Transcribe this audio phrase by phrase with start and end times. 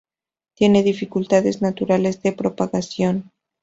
[0.55, 3.29] Tiene dificultades naturales de propagación.